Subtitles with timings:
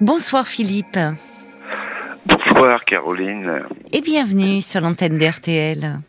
[0.00, 0.98] Bonsoir Philippe.
[2.26, 3.62] Bonsoir Caroline.
[3.92, 6.00] Et bienvenue sur l'antenne d'RTL.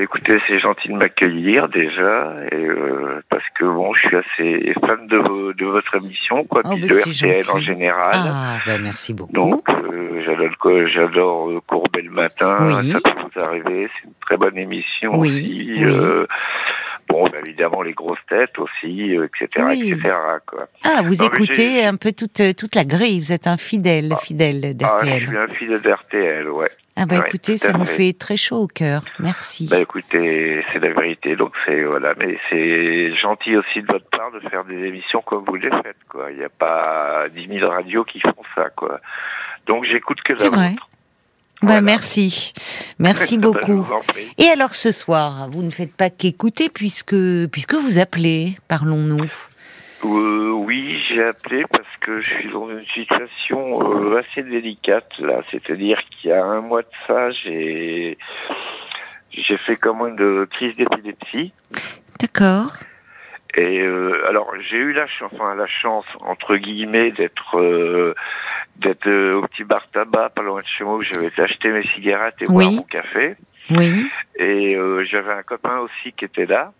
[0.00, 5.06] Écoutez, c'est gentil de m'accueillir déjà, et euh, parce que bon, je suis assez fan
[5.08, 8.14] de, de votre émission, quoi, Oh, puis bah, de RTL en général.
[8.14, 9.32] Ah, bah, merci beaucoup.
[9.32, 12.90] Donc, euh, j'adore, j'adore euh, Courbet le matin, Oui.
[12.92, 15.74] ça peut vous arriver, c'est une très bonne émission Oui, aussi.
[15.76, 15.84] oui.
[15.84, 16.26] euh,
[17.10, 19.92] bon, bah, évidemment, les grosses têtes aussi, euh, etc., Oui.
[19.92, 20.14] etc.,
[20.46, 20.68] quoi.
[20.84, 24.60] Ah, vous Non, écoutez un peu toute, toute la grille, vous êtes un fidèle, fidèle
[24.64, 24.72] Ah, je
[25.06, 25.26] d'RTL.
[25.26, 26.70] suis un fidèle d'RTL, ouais.
[26.96, 28.12] Ah, bah ouais, écoutez, ça nous fait.
[28.12, 29.02] très chaud au cœur.
[29.20, 29.66] Merci.
[29.70, 34.30] Bah écoutez, c'est la vérité, donc c'est voilà, mais c'est gentil aussi de votre part
[34.32, 36.30] de faire des émissions comme vous les faites, quoi.
[36.30, 39.00] Il n'y a pas 10 000 radios qui font ça, quoi.
[39.66, 40.50] Donc j'écoute que la C'est
[41.62, 41.80] Bah, Voilà.
[41.82, 42.52] merci.
[42.98, 43.86] Merci beaucoup.
[44.38, 47.16] Et alors ce soir, vous ne faites pas qu'écouter puisque,
[47.52, 49.26] puisque vous appelez, parlons-nous.
[50.04, 55.42] Euh, oui, j'ai appelé parce que je suis dans une situation euh, assez délicate là,
[55.50, 58.16] c'est-à-dire qu'il y a un mois de ça, j'ai
[59.32, 61.52] j'ai fait comme une crise d'épilepsie.
[62.18, 62.72] D'accord.
[63.56, 68.14] Et euh, alors j'ai eu la chance, enfin la chance entre guillemets d'être euh,
[68.80, 71.68] d'être euh, au petit bar tabac pas loin de chez moi où j'avais été acheter
[71.70, 72.64] mes cigarettes et Oui.
[72.64, 73.36] boire mon café.
[73.70, 74.06] Oui.
[74.36, 76.72] Et euh, j'avais un copain aussi qui était là.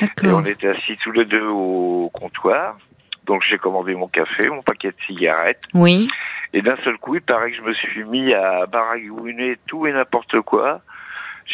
[0.00, 2.76] Et on était assis tous les deux au comptoir.
[3.24, 5.62] Donc j'ai commandé mon café, mon paquet de cigarettes.
[5.74, 6.08] Oui.
[6.52, 9.92] Et d'un seul coup, il paraît que je me suis mis à baragouiner tout et
[9.92, 10.80] n'importe quoi.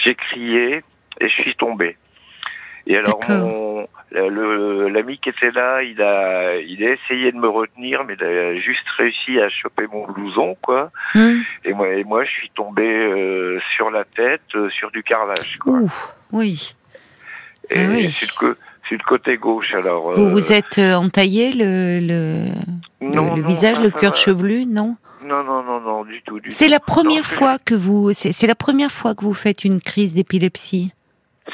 [0.05, 0.83] J'ai crié
[1.21, 1.97] et je suis tombé.
[2.87, 3.72] Et alors mon
[4.11, 8.15] le- le- l'ami qui était là, il a il a essayé de me retenir, mais
[8.21, 10.91] il a juste réussi à choper mon blouson, quoi.
[11.15, 11.43] Hum.
[11.65, 15.59] Et moi et moi, je suis tombé euh, sur la tête, euh, sur du carrelage,
[15.61, 15.73] quoi.
[15.75, 15.93] Ouh.
[16.33, 16.75] Oui.
[17.71, 18.11] Et ah oui.
[18.11, 20.13] sur, le co- sur le côté gauche, alors.
[20.15, 22.45] Vous euh, vous êtes entaillé le, le,
[23.01, 24.13] le- non, le non, visage, le va.
[24.15, 24.97] chevelu, non?
[25.25, 28.91] Non, non, non, non, du tout, C'est la première fois que vous, c'est la première
[28.91, 30.93] fois que vous faites une crise d'épilepsie.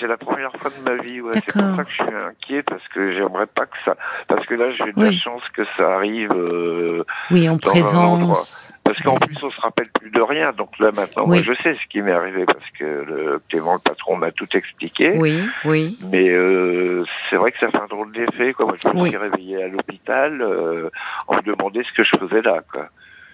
[0.01, 1.33] C'est la première fois de ma vie, ouais.
[1.35, 3.97] C'est pour ça que je suis inquiet parce que j'aimerais pas que ça.
[4.29, 5.07] Parce que là, j'ai de Oui.
[5.15, 6.31] la chance que ça arrive.
[6.33, 8.73] euh, Oui, en Dans présence.
[8.85, 10.53] Parce qu'en plus, on se rappelle plus de rien.
[10.53, 11.43] Donc là, maintenant, Oui.
[11.45, 14.49] moi, je sais ce qui m'est arrivé parce que le Clément, le patron, m'a tout
[14.57, 15.13] expliqué.
[15.17, 15.99] Oui, oui.
[16.11, 18.53] Mais euh, c'est vrai que ça fait un drôle d'effet.
[18.53, 18.67] Quoi.
[18.67, 20.41] Moi, je me suis réveillé à l'hôpital.
[20.41, 20.91] Euh,
[21.27, 22.87] on me demandait ce que je faisais là, quoi.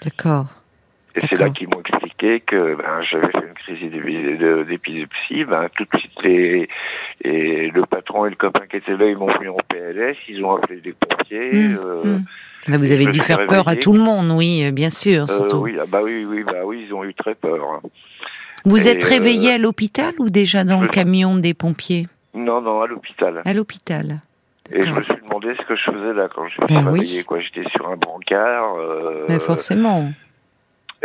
[0.04, 0.46] D'accord.
[1.16, 1.80] Et c'est là qu'ils m'ont
[2.24, 5.44] expliqué que ben, j'avais fait une crise d'épilepsie.
[5.44, 6.68] Ben, tout de suite, les,
[7.22, 10.16] et le patron et le copain qui étaient là, ils m'ont mis en PLS.
[10.28, 11.50] Ils ont appelé des pompiers.
[11.66, 12.18] Hum, euh.
[12.66, 15.26] Là, vous avez dû faire peur à tout le monde, oui, bien sûr.
[15.28, 17.60] euh, oui, ah bah oui, oui, bah oui, ils ont eu très peur.
[17.74, 17.80] hein.
[18.64, 22.06] Vous Et, êtes réveillé euh, à l'hôpital ou déjà dans le camion des pompiers?
[22.32, 23.42] Non, non, à l'hôpital.
[23.44, 24.20] À l'hôpital.
[24.72, 26.90] Et je me suis demandé ce que je faisais là quand je me suis Ben
[26.90, 27.00] oui.
[27.00, 27.22] réveillé.
[27.24, 28.76] Quoi, j'étais sur un brancard.
[28.78, 30.10] euh, Mais forcément.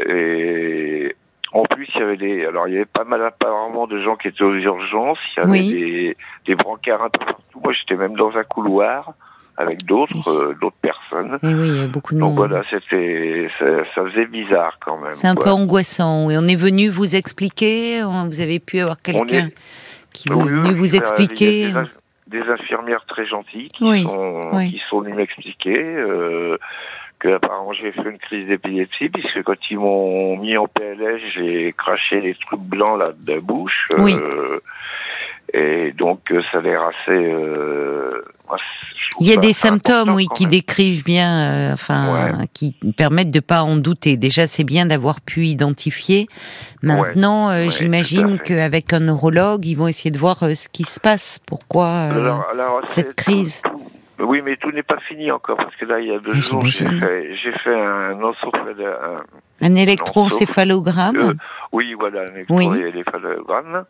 [0.08, 1.14] Et
[1.52, 4.16] en plus, il y avait des, alors il y avait pas mal apparemment de gens
[4.16, 5.18] qui étaient aux urgences.
[5.36, 5.70] Il y avait Oui.
[5.72, 7.60] des, des brancards un peu partout.
[7.64, 9.14] Moi, j'étais même dans un couloir
[9.58, 10.24] avec d'autres, Oui.
[10.52, 11.38] euh, d'autres personnes.
[11.44, 12.50] Et oui, il y a beaucoup de Donc monde.
[12.50, 15.12] voilà, c'était, ça, ça faisait bizarre quand même.
[15.12, 15.46] C'est un quoi.
[15.46, 16.30] peu angoissant.
[16.30, 18.02] Et on est venu vous expliquer.
[18.04, 19.56] Vous avez pu avoir quelqu'un est-
[20.14, 21.72] qui est Oui, venu oui, vous il y a expliquer.
[21.74, 24.72] Des, des infirmières très gentilles qui Oui, sont oui.
[24.72, 26.58] qui sont venues m'expliquer euh,
[27.20, 31.74] que apparemment j'ai fait une crise d'épilepsie puisque quand ils m'ont mis en PLS j'ai
[31.78, 34.14] craché des trucs blancs là de la bouche Oui.
[34.16, 34.60] euh,
[35.54, 38.24] et donc euh, ça a l'air assez euh,
[39.20, 40.52] Il y a des symptômes, oui, qui même.
[40.52, 44.16] décrivent bien, euh, enfin, qui permettent de pas en douter.
[44.16, 46.28] Déjà, c'est bien d'avoir pu identifier.
[46.84, 51.00] Maintenant, ouais, tout j'imagine qu'avec un neurologue, ils vont essayer de voir ce qui se
[51.00, 51.40] passe.
[51.46, 53.62] Pourquoi Alors, alors, cette crise?
[53.64, 56.20] tout- tout- Oui, mais tout n'est pas fini encore parce que là, il y a
[56.20, 56.86] deux Oui, jours, j'ai
[57.54, 59.24] fait, un un,
[59.62, 61.34] un électroencéphalogramme Euh,
[61.72, 62.66] oui, voilà, un Oui.
[62.82, 63.86] électroencéphalogramme.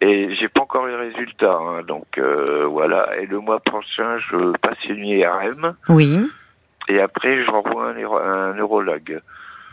[0.00, 3.16] Et j'ai pas encore les résultats, hein, donc euh, voilà.
[3.18, 6.18] Et le mois prochain, je passe une IRM Oui,
[6.88, 9.20] et après, je renvoie un, un neurologue.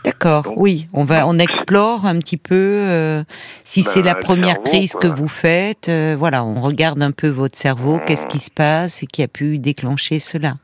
[0.04, 0.52] D'accord.
[0.56, 3.22] Oui, on va, on explore un petit peu euh,
[3.64, 5.88] si Ben, c'est la première cerveau, crise que vous faites.
[5.88, 8.04] euh, voilà, on regarde un peu votre cerveau, Mmh.
[8.06, 10.54] qu'est-ce qui se passe et qui a pu déclencher cela.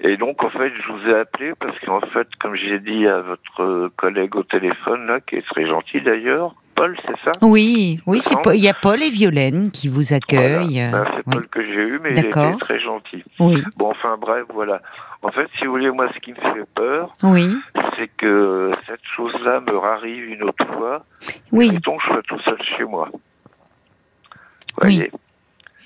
[0.00, 3.20] Et donc, en fait, je vous ai appelé parce qu'en fait, comme j'ai dit à
[3.20, 7.32] votre collègue au téléphone, là, qui est très gentil d'ailleurs, Paul, c'est ça?
[7.42, 8.40] Oui, oui, c'est.
[8.42, 10.88] Paul- il y a Paul et Violaine qui vous accueillent.
[10.90, 11.04] Voilà.
[11.04, 11.34] Ben, c'est oui.
[11.34, 13.22] Paul que j'ai eu, mais il était très gentil.
[13.40, 14.80] oui, Bon, enfin, bref, voilà.
[15.22, 17.54] En fait, si vous voulez, moi, ce qui me fait peur, oui,
[17.96, 21.04] c'est que cette chose-là me arrive une autre fois.
[21.52, 23.08] oui, Mettons que je sois tout seul chez moi.
[23.12, 24.96] Vous Oui.
[24.96, 25.10] voyez?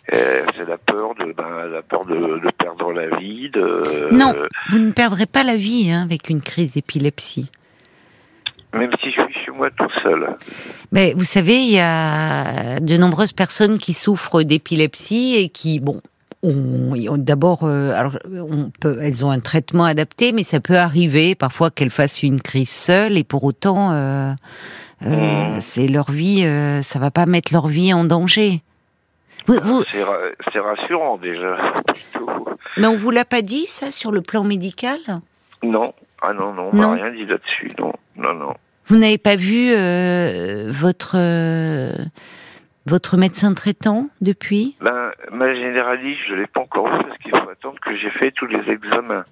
[0.09, 3.51] C'est la peur de, ben, la peur de, de, perdre la vie.
[3.51, 4.33] De, non,
[4.71, 7.51] vous ne perdrez pas la vie hein, avec une crise d'épilepsie.
[8.73, 9.21] Même si je
[9.57, 10.37] moi tout seul.
[10.93, 16.01] Mais vous savez, il y a de nombreuses personnes qui souffrent d'épilepsie et qui, bon,
[16.43, 21.71] d'abord, euh, alors on peut, elles ont un traitement adapté, mais ça peut arriver parfois
[21.71, 24.33] qu'elles fassent une crise seule et pour autant, euh,
[25.03, 25.61] euh, mmh.
[25.61, 26.47] c'est leur vie,
[26.83, 28.63] ça va pas mettre leur vie en danger.
[29.47, 31.57] C'est rassurant déjà.
[32.79, 34.99] Mais on vous l'a pas dit ça sur le plan médical?
[35.63, 38.55] Non, ah non non, on m'a rien dit là-dessus, non, non non.
[38.89, 39.73] Vous n'avez pas vu
[40.71, 41.17] votre
[42.87, 44.77] votre médecin traitant depuis?
[44.81, 48.11] Ben, Ma généraliste, je ne l'ai pas encore vu parce qu'il faut attendre que j'ai
[48.11, 49.25] fait tous les examens.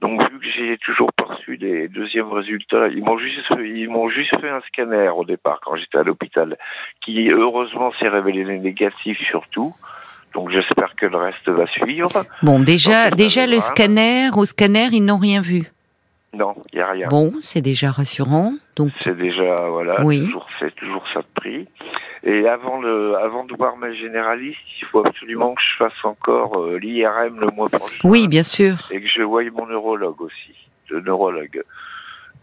[0.00, 4.08] Donc vu que j'ai toujours pas reçu les deuxièmes résultats, ils m'ont juste ils m'ont
[4.08, 6.58] juste fait un scanner au départ quand j'étais à l'hôpital,
[7.04, 9.74] qui heureusement s'est révélé négatif surtout.
[10.34, 12.08] Donc j'espère que le reste va suivre.
[12.42, 15.70] Bon déjà déjà le scanner au scanner ils n'ont rien vu.
[16.34, 17.08] Non, il n'y a rien.
[17.08, 18.54] Bon, c'est déjà rassurant.
[18.76, 20.24] Donc c'est déjà voilà, oui.
[20.24, 21.68] toujours c'est toujours ça de prix.
[22.24, 26.58] Et avant le, avant de voir ma généraliste, il faut absolument que je fasse encore
[26.58, 27.98] euh, l'IRM le mois prochain.
[28.04, 28.76] Oui, bien sûr.
[28.90, 30.54] Et que je voie mon neurologue aussi,
[30.88, 31.62] le neurologue.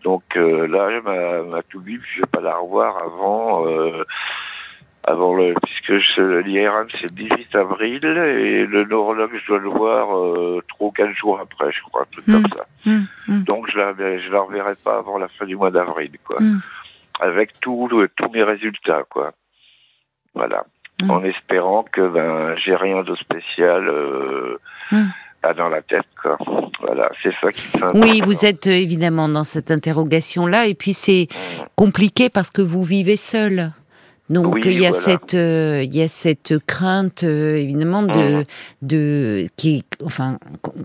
[0.03, 4.03] Donc euh, là, ma, ma toubib, je vais pas la revoir avant, euh,
[5.03, 10.17] avant le, puisque l'IRM c'est le 18 avril et le neurologue, je dois le voir
[10.17, 12.55] euh, trois ou quatre jours après, je crois, tout comme mmh.
[12.55, 12.65] ça.
[12.85, 12.99] Mmh.
[13.27, 13.43] Mmh.
[13.43, 16.37] Donc je la, je la reverrai pas avant la fin du mois d'avril, quoi.
[17.21, 19.31] Avec tous tous mes résultats, quoi.
[20.33, 20.63] Voilà.
[21.07, 24.57] En espérant que ben j'ai rien de spécial euh,
[25.55, 26.05] dans la tête.
[26.21, 26.37] Quoi.
[26.81, 27.85] Voilà, c'est ça qui fait.
[27.93, 31.27] Oui, vous êtes euh, évidemment dans cette interrogation-là, et puis c'est
[31.75, 33.71] compliqué parce que vous vivez seul.
[34.29, 38.43] Donc il y a cette euh, il y a cette crainte euh, évidemment de mmh.
[38.83, 40.37] de qui enfin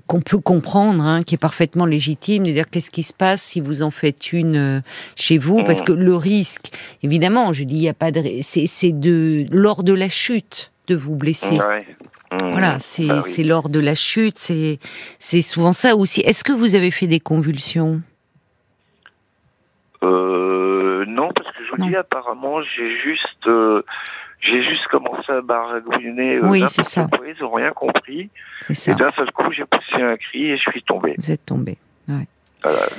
[0.06, 3.60] qu'on peut comprendre hein, qui est parfaitement légitime de dire qu'est-ce qui se passe si
[3.60, 4.80] vous en faites une euh,
[5.14, 5.62] chez vous?
[5.62, 5.84] Parce mmh.
[5.84, 6.70] que le risque
[7.02, 10.72] évidemment je dis il y a pas de c'est c'est de lors de la chute
[10.86, 11.58] de vous blesser.
[11.58, 12.50] Mmh.
[12.50, 14.78] Voilà, c'est bah c'est lors de la chute, c'est
[15.18, 16.22] c'est souvent ça aussi.
[16.22, 18.00] Est-ce que vous avez fait des convulsions?
[21.76, 23.82] Dis, apparemment, j'ai juste, euh,
[24.40, 26.36] j'ai juste commencé à baragouiner.
[26.36, 27.06] Euh, oui, c'est ça.
[27.26, 28.30] Ils n'ont rien compris.
[28.70, 28.92] Ça.
[28.92, 31.14] Et d'un seul coup, j'ai poussé un cri et je suis tombé.
[31.18, 31.76] Vous êtes tombé.
[32.08, 32.26] Ouais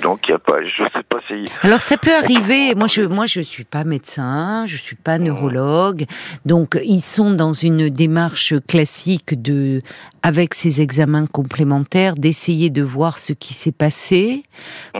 [0.01, 1.45] donc il y a pas, je sais pas si.
[1.61, 2.75] Alors ça peut arriver.
[2.75, 6.05] Moi je, moi je suis pas médecin, je suis pas neurologue,
[6.45, 9.81] donc ils sont dans une démarche classique de,
[10.21, 14.43] avec ces examens complémentaires, d'essayer de voir ce qui s'est passé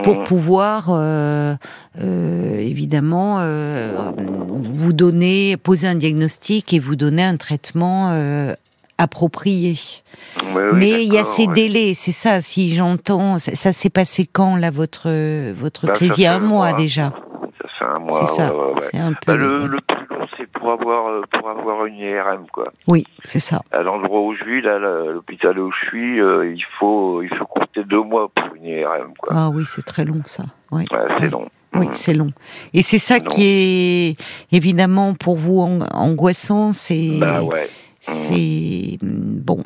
[0.02, 0.24] pour mmh.
[0.24, 1.54] pouvoir euh,
[2.00, 8.10] euh, évidemment euh, vous donner, poser un diagnostic et vous donner un traitement
[8.98, 9.76] approprié.
[10.74, 12.40] Mais il y a ces délais, c'est ça.
[12.40, 15.08] Si j'entends, ça, s'est passé quand là votre
[15.52, 17.10] votre crise Il y a un mois, déjà.
[17.60, 18.26] Ça fait un mois.
[18.26, 18.52] C'est ça.
[18.94, 19.32] un peu...
[19.32, 22.72] Bah, le, le, plus long, c'est pour avoir euh, pour avoir une IRM, quoi.
[22.86, 23.62] Oui, c'est ça.
[23.72, 27.46] À l'endroit où je vis, là, l'hôpital où je suis, euh, il faut il faut
[27.46, 29.32] compter deux mois pour une IRM, quoi.
[29.36, 30.44] Ah oui, c'est très long, ça.
[30.70, 30.84] Oui.
[31.18, 31.48] c'est long.
[31.74, 31.94] Oui, mm.
[31.94, 32.30] c'est long.
[32.72, 34.16] Et c'est ça qui est
[34.50, 37.18] évidemment pour vous angoissant, c'est.
[37.20, 37.68] Bah ouais
[38.06, 39.58] c'est bon,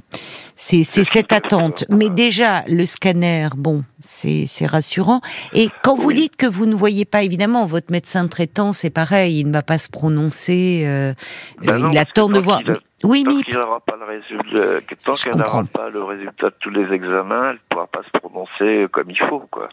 [0.57, 1.85] c'est cette attente.
[1.91, 5.21] Mais déjà, le scanner, bon, c'est rassurant.
[5.53, 9.41] Et quand vous dites que vous ne voyez pas, évidemment, votre médecin traitant, c'est pareil,
[9.41, 10.83] il ne va pas se prononcer.
[10.87, 11.15] Euh,
[11.63, 12.63] ben euh, il attend de voir.
[13.03, 16.69] Oui, mais qu'il n'aura pas le résultat, tant qu'elle n'aura pas le résultat de tous
[16.69, 19.71] les examens, elle ne pourra pas se prononcer comme il faut, quoi.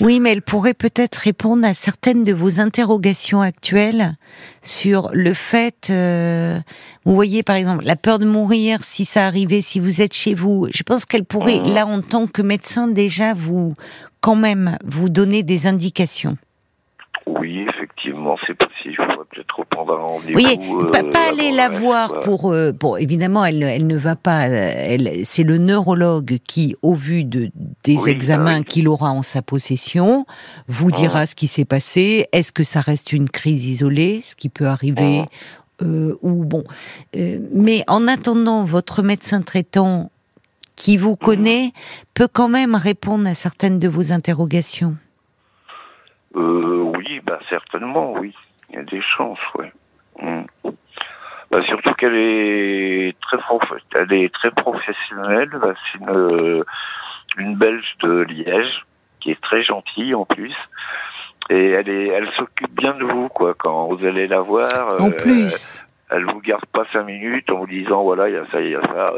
[0.00, 4.14] Oui, mais elle pourrait peut-être répondre à certaines de vos interrogations actuelles
[4.62, 6.58] sur le fait, euh,
[7.04, 10.34] vous voyez par exemple la peur de mourir si ça arrivait, si vous êtes chez
[10.34, 10.68] vous.
[10.72, 11.74] Je pense qu'elle pourrait, mmh.
[11.74, 13.74] là en tant que médecin déjà, vous
[14.20, 16.36] quand même vous donner des indications.
[17.26, 18.70] Oui, effectivement, c'est possible.
[18.86, 19.26] Il faudrait
[20.34, 20.58] Oui,
[20.92, 22.52] pas, euh, aller la voir pour.
[22.52, 24.48] Euh, bon, évidemment, elle, elle ne va pas.
[24.48, 27.50] Elle, c'est le neurologue qui, au vu de,
[27.84, 30.26] des examens qu'il aura en sa possession,
[30.68, 32.26] vous dira ce qui s'est passé.
[32.32, 35.24] Est-ce que ça reste une crise isolée, ce qui peut arriver,
[35.82, 36.64] euh, ou bon.
[37.14, 40.10] mais en attendant, votre médecin traitant
[40.76, 41.72] qui vous connaît
[42.14, 44.96] peut quand même répondre à certaines de vos interrogations.
[46.36, 48.34] Euh, oui, bah certainement, oui.
[48.70, 49.66] Il y a des chances, oui.
[50.20, 50.42] Mm.
[51.50, 53.38] Bah, surtout qu'elle est très
[53.96, 55.50] elle est très professionnelle.
[55.60, 56.64] Bah, c'est une,
[57.38, 58.84] une Belge de Liège
[59.20, 60.54] qui est très gentille en plus.
[61.48, 63.54] Et elle est, elle s'occupe bien de vous, quoi.
[63.58, 67.66] Quand vous allez la voir, en plus, elle vous garde pas cinq minutes en vous
[67.66, 69.12] disant voilà il y a ça il y a ça.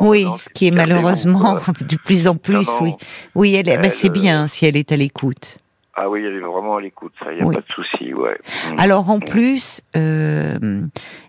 [0.00, 2.68] oui, ce qui est malheureusement de plus en plus.
[2.80, 2.94] Oui,
[3.34, 5.58] oui, elle, ben, c'est bien si elle est à l'écoute.
[5.98, 8.38] Ah oui, elle est vraiment à l'écoute, ça, il n'y a pas de souci, ouais.
[8.70, 8.78] Mm.
[8.78, 10.82] Alors en plus, euh,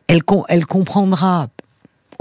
[0.07, 1.47] elle, elle comprendra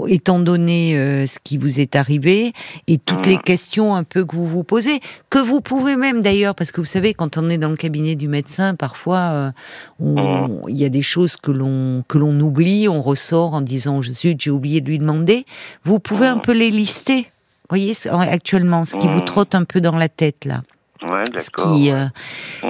[0.07, 2.53] étant donné euh, ce qui vous est arrivé
[2.87, 3.43] et toutes les mm.
[3.43, 6.87] questions un peu que vous vous posez, que vous pouvez même d'ailleurs, parce que vous
[6.87, 9.51] savez, quand on est dans le cabinet du médecin, parfois euh,
[9.99, 10.69] mm.
[10.69, 14.51] il y a des choses que l'on que l'on oublie, on ressort en disant j'ai
[14.53, 15.45] oublié de lui demander.
[15.83, 17.27] Vous pouvez un peu les lister,
[17.69, 20.63] voyez actuellement, ce qui vous trotte un peu dans la tête là.
[21.09, 21.77] Ouais, d'accord.
[21.77, 22.09] Euh,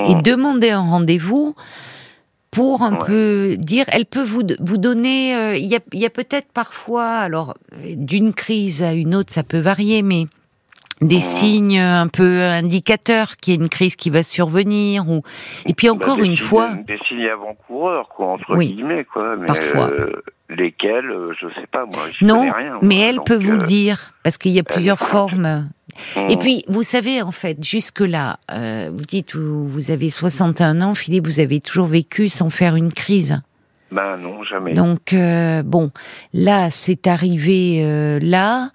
[0.08, 1.54] et demander un rendez-vous
[2.50, 6.10] pour un peu dire, elle peut vous, vous donner, euh, il y a, y a
[6.10, 10.26] peut-être parfois, alors d'une crise à une autre, ça peut varier, mais
[11.00, 15.22] des signes un peu indicateurs qu'il y a une crise qui va survenir ou
[15.66, 19.90] et puis bah, encore une fois des signes avant-coureurs quoi entre guillemets quoi mais parfois.
[19.90, 24.12] Euh, lesquels euh, je sais pas moi je non rien, mais elle peut vous dire
[24.22, 25.68] parce qu'il y a plusieurs formes
[26.28, 26.38] et mmh.
[26.38, 31.26] puis, vous savez, en fait, jusque-là, euh, vous dites, vous, vous avez 61 ans, Philippe,
[31.26, 33.40] vous avez toujours vécu sans faire une crise.
[33.90, 34.74] Ben non, jamais.
[34.74, 35.90] Donc, euh, bon,
[36.32, 38.70] là, c'est arrivé euh, là.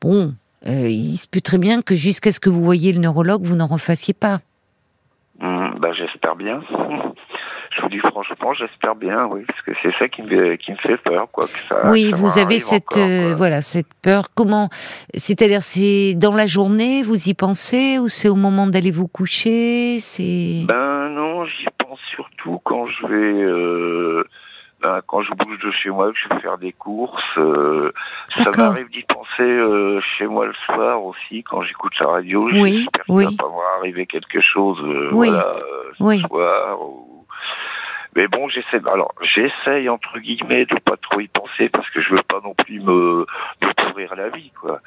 [0.00, 0.34] Bon,
[0.66, 3.66] il se peut très bien que jusqu'à ce que vous voyez le neurologue, vous n'en
[3.66, 4.40] refassiez pas.
[5.40, 6.60] Mmh, ben, j'espère bien
[7.70, 10.76] je vous dis franchement, j'espère bien, oui, parce que c'est ça qui me, qui me
[10.76, 11.46] fait peur, quoi.
[11.46, 14.28] Que ça, oui, vous avez cette, euh, voilà, cette peur.
[14.34, 14.68] Comment,
[15.14, 20.00] c'est-à-dire, c'est dans la journée, vous y pensez, ou c'est au moment d'aller vous coucher,
[20.00, 20.64] c'est.
[20.66, 23.42] Ben non, j'y pense surtout quand je vais.
[23.42, 24.24] Euh,
[24.80, 27.92] ben, quand je bouge de chez moi, que je vais faire des courses, euh,
[28.36, 32.48] ça m'arrive d'y penser euh, chez moi le soir aussi, quand j'écoute la radio.
[32.50, 33.26] Oui, j'espère oui.
[33.26, 35.56] qu'il va pas arriver quelque chose, euh, voilà,
[35.98, 36.80] ce soir.
[36.80, 37.10] Ou
[38.16, 38.80] mais bon, j'essaie.
[38.92, 42.54] Alors, j'essaye entre guillemets de pas trop y penser parce que je veux pas non
[42.54, 43.24] plus me,
[43.62, 44.80] me pourrir la vie, quoi.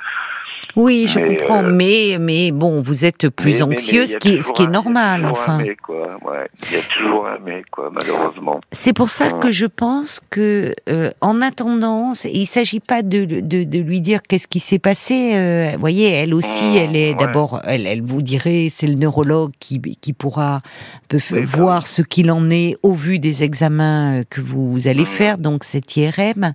[0.76, 4.64] Oui, je comprends, euh, mais mais bon, vous êtes plus anxieux, ce qui, ce qui
[4.64, 5.60] est normal, enfin.
[5.60, 6.18] Mais, quoi.
[6.26, 6.48] Ouais.
[6.70, 8.60] Il y a toujours un mais, quoi, malheureusement.
[8.72, 13.64] C'est pour ça que je pense que, euh, en attendant, il s'agit pas de, de,
[13.64, 15.36] de, lui dire qu'est-ce qui s'est passé.
[15.36, 18.96] Euh, vous voyez, elle aussi, mmh, elle est d'abord, elle, elle vous dirait, c'est le
[18.96, 20.62] neurologue qui qui pourra
[21.10, 25.08] peut voir ce qu'il en est au vu des examens que vous allez mmh.
[25.08, 26.54] faire, donc cette IRM,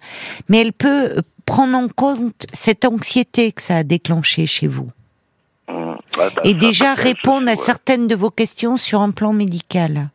[0.49, 4.90] mais elle peut prendre en compte cette anxiété que ça a déclenché chez vous.
[5.69, 5.95] Mmh.
[6.17, 10.11] Bah, et déjà répondre à certaines de vos questions sur un plan médical.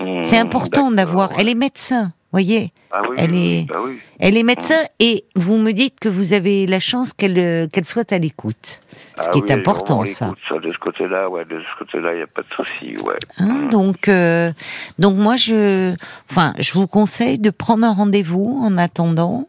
[0.00, 1.30] Mmh, c'est important d'avoir.
[1.38, 2.72] Elle est médecin, voyez.
[2.90, 3.76] Ah elle est, bah
[4.18, 7.86] elle est médecin et vous me dites que vous avez la chance qu'elle euh, qu'elle
[7.86, 8.82] soit à l'écoute,
[9.18, 10.34] ce ah qui est important, ça.
[10.48, 10.58] ça.
[10.58, 13.16] De ce côté-là, ouais, de ce côté-là, il n'y a pas de souci, ouais.
[13.38, 14.52] Hein, donc, euh,
[14.98, 15.94] donc moi, je,
[16.30, 19.48] enfin, je vous conseille de prendre un rendez-vous en attendant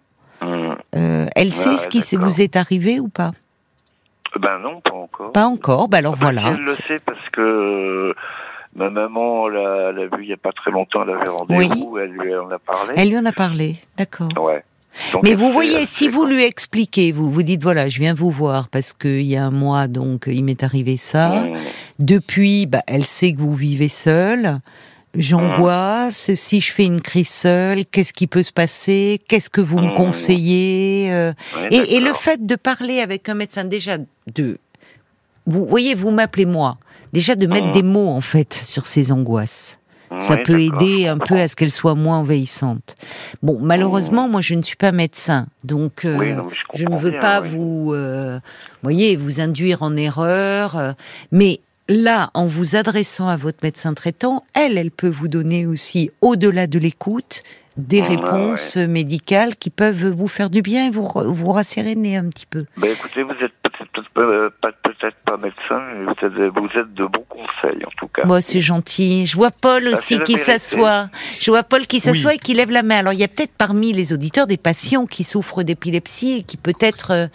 [0.95, 3.31] euh, elle sait ce qui vous est arrivé ou pas
[4.39, 5.31] Ben non, pas encore.
[5.31, 6.51] Pas encore, ben alors voilà.
[6.51, 8.13] Elle le sait parce que euh,
[8.75, 12.35] ma maman l'a vu il n'y a pas très longtemps, elle avait rendez-vous, elle lui
[12.35, 12.93] en a parlé.
[12.95, 14.29] Elle lui en a parlé, d'accord.
[14.43, 14.63] Ouais.
[15.23, 18.69] Mais vous voyez, si vous lui expliquez, vous vous dites voilà, je viens vous voir
[18.69, 21.29] parce qu'il y a un mois, donc il m'est arrivé ça.
[21.29, 21.53] Mmh.
[21.99, 24.59] Depuis, bah, elle sait que vous vivez seul.
[25.15, 26.33] J'angoisse.
[26.33, 29.21] Si je fais une crise seule, qu'est-ce qui peut se passer?
[29.27, 29.93] Qu'est-ce que vous me mmh.
[29.93, 31.31] conseillez euh?
[31.69, 33.97] et, le fait de parler avec un médecin, déjà
[34.33, 34.57] de,
[35.45, 36.77] vous voyez, vous m'appelez moi,
[37.11, 37.73] déjà de mettre mmh.
[37.73, 39.79] des mots en fait sur ces angoisses.
[40.19, 42.95] Ça peut aider un peu à ce qu'elles soient moins envahissantes.
[43.41, 44.31] Bon, malheureusement, mmh.
[44.31, 46.39] moi, je ne suis pas médecin, donc euh,
[46.75, 48.39] je, ne veux pas vous, euh,
[48.83, 50.95] voyez, vous induire en erreur.
[51.31, 56.11] mais là, en vous adressant à votre médecin traitant, elle, elle peut vous donner aussi,
[56.21, 57.41] au-delà de l'écoute,
[57.77, 62.45] des réponses médicales qui peuvent vous faire du bien et vous, vous rasséréner un petit
[62.45, 62.59] peu.
[62.77, 64.09] Ben écoutez, vous êtes peut-être
[64.61, 64.93] pas, peut
[65.25, 68.25] pas médecin, mais vous êtes, vous êtes, de bons conseils en tout cas.
[68.25, 69.25] Moi, c'est gentil.
[69.25, 71.07] Je vois Paul aussi qui s'assoit.
[71.39, 72.99] Je vois Paul qui s'assoit et qui lève la main.
[72.99, 76.57] Alors, il y a peut-être parmi les auditeurs des patients qui souffrent d'épilepsie et qui
[76.57, 77.27] peut-être euh,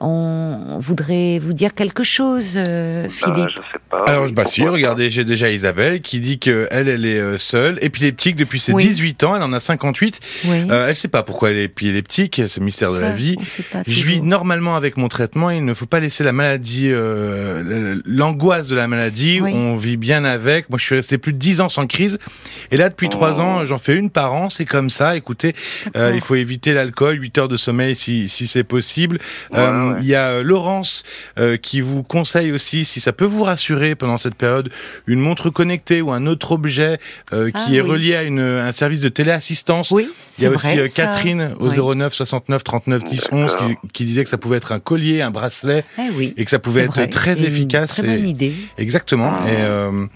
[0.00, 3.50] on voudrait vous dire quelque chose, euh, bah, Philippe.
[3.50, 4.04] je sais pas.
[4.06, 7.78] Alors, bah si, regardez, j'ai déjà Isabelle qui dit que elle, elle est euh, seule,
[7.82, 10.20] épileptique depuis ses 18 ans, elle en a 58.
[10.46, 10.56] Oui.
[10.70, 13.36] Euh, elle sait pas pourquoi elle est épileptique, c'est le mystère de la vie.
[13.86, 16.90] Je vis normalement avec mon traitement, il ne faut pas laisser la maladie
[18.06, 20.70] l'angoisse de la maladie, on vit bien avec.
[20.70, 22.18] Moi, je suis resté plus de 10 ans sans crise.
[22.70, 24.48] Et là, depuis 3 ans, j'en fais une par an.
[24.50, 25.16] C'est comme ça.
[25.16, 25.54] Écoutez,
[25.94, 29.18] il faut éviter l'alcool, 8 heures de sommeil si, si c'est possible.
[30.00, 31.02] Il y a Laurence
[31.62, 34.70] qui vous conseille aussi, si ça peut vous rassurer pendant cette période,
[35.06, 36.98] une montre connectée ou un autre objet
[37.30, 39.90] qui ah est relié à une, un service de téléassistance.
[39.90, 43.56] Oui, il y a aussi Catherine au 09 69 39 10 11
[43.92, 46.82] qui, disait que ça pouvait être un collier, un bracelet, eh et que ça pouvait
[46.82, 47.98] être très efficace.
[47.98, 48.52] Une très bonne idée.
[48.78, 49.46] Exactement.
[49.46, 50.06] Et, euh,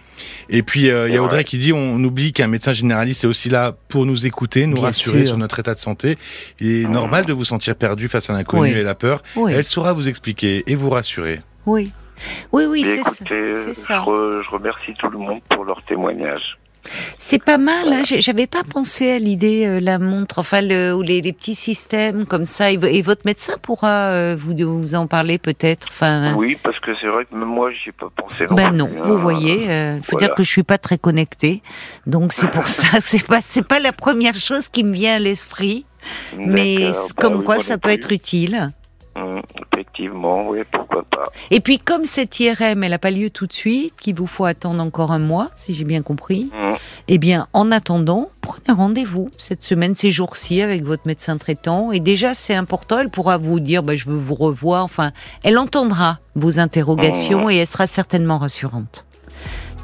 [0.49, 3.27] et puis euh, il y a Audrey qui dit on oublie qu'un médecin généraliste est
[3.27, 6.19] aussi là pour nous écouter, nous rassurer sur notre état de santé.
[6.61, 9.23] Il est normal de vous sentir perdu face à l'inconnu et la peur.
[9.49, 11.41] Elle saura vous expliquer et vous rassurer.
[11.67, 11.93] Oui.
[12.53, 14.05] Oui, oui, c'est ça.
[14.07, 16.59] je remercie tout le monde pour leur témoignage.
[17.19, 17.93] C'est pas mal.
[17.93, 18.03] Hein.
[18.05, 22.45] J'avais pas pensé à l'idée euh, la montre, enfin le, ou les, petits systèmes comme
[22.45, 22.71] ça.
[22.71, 25.89] Et, votre médecin pourra euh, vous, vous en parler peut-être.
[25.91, 26.35] Enfin.
[26.35, 28.47] Oui, parce que c'est vrai que même moi j'y ai pas pensé.
[28.51, 29.65] Ben non, vous voyez.
[29.65, 31.63] Il euh, faut dire que je suis pas très connectée,
[32.07, 33.01] donc c'est pour ça.
[33.01, 35.87] C'est pas c'est pas la première chose qui me vient à l'esprit,
[36.39, 38.71] mais bah comme quoi ça peut être utile.
[39.17, 39.41] Mmh,
[39.73, 41.27] effectivement, oui, pourquoi pas.
[41.51, 44.45] Et puis, comme cette IRM, elle n'a pas lieu tout de suite, qu'il vous faut
[44.45, 46.64] attendre encore un mois, si j'ai bien compris, mmh.
[47.09, 51.93] Eh bien, en attendant, prenez rendez-vous cette semaine, ces jours-ci, avec votre médecin traitant.
[51.93, 54.85] Et déjà, c'est important, elle pourra vous dire, bah, je veux vous revoir.
[54.85, 55.11] Enfin,
[55.43, 57.51] elle entendra vos interrogations mmh.
[57.51, 59.05] et elle sera certainement rassurante.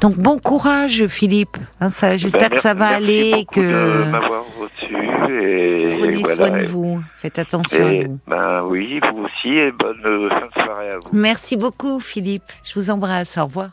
[0.01, 1.57] Donc, bon courage, Philippe.
[1.79, 3.45] Hein, ça, j'espère ben, que ça va aller.
[3.51, 4.03] que...
[4.05, 4.95] m'avoir reçu
[6.01, 7.03] Prenez soin de vous.
[7.17, 8.19] Faites attention à vous.
[8.27, 11.09] Ben oui, vous aussi, et bonne fin de soirée à vous.
[11.13, 12.43] Merci beaucoup, Philippe.
[12.63, 13.37] Je vous embrasse.
[13.37, 13.69] Au revoir.